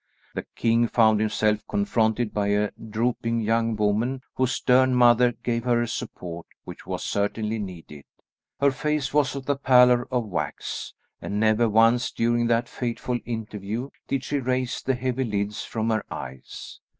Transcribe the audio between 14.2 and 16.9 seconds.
she raise the heavy lids from her eyes.